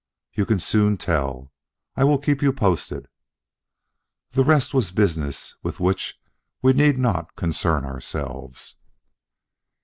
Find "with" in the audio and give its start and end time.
5.61-5.79